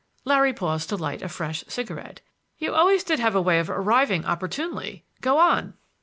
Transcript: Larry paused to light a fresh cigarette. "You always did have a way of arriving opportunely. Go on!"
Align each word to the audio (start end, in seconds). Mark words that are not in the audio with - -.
Larry 0.25 0.51
paused 0.51 0.89
to 0.89 0.95
light 0.95 1.21
a 1.21 1.29
fresh 1.29 1.63
cigarette. 1.67 2.21
"You 2.57 2.73
always 2.73 3.03
did 3.03 3.19
have 3.19 3.35
a 3.35 3.39
way 3.39 3.59
of 3.59 3.69
arriving 3.69 4.25
opportunely. 4.25 5.05
Go 5.21 5.37
on!" 5.37 5.75